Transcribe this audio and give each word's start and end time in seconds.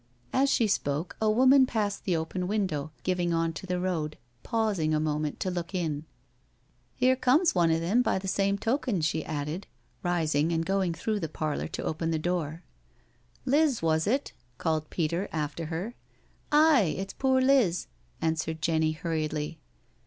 As 0.33 0.49
she 0.49 0.65
spoke 0.65 1.15
a 1.21 1.29
woman 1.29 1.67
passed 1.67 2.05
the 2.05 2.15
open 2.15 2.47
window, 2.47 2.89
giving 3.03 3.35
on 3.35 3.53
to 3.53 3.67
the 3.67 3.79
road, 3.79 4.17
pausing 4.41 4.95
a 4.95 4.99
moment 4.99 5.39
to 5.41 5.51
look 5.51 5.75
in." 5.75 6.05
Here 6.95 7.15
comes 7.15 7.53
one 7.53 7.71
o' 7.71 7.79
them 7.79 8.01
by 8.01 8.17
the 8.17 8.27
same 8.27 8.57
token," 8.57 9.01
she 9.01 9.23
added, 9.23 9.67
rising 10.01 10.51
and 10.51 10.65
going 10.65 10.95
through 10.95 11.19
the 11.19 11.29
parlour 11.29 11.67
to 11.67 11.83
open 11.83 12.09
the 12.09 12.17
door," 12.17 12.63
Liz, 13.45 13.83
was 13.83 14.07
it?" 14.07 14.33
called 14.57 14.89
Peter 14.89 15.29
after 15.31 15.67
her." 15.67 15.93
Aye— 16.51 16.95
it's 16.97 17.13
poor 17.13 17.39
Liz," 17.39 17.85
answered 18.23 18.59
Jenny 18.59 18.93
hurriedly. 18.93 19.59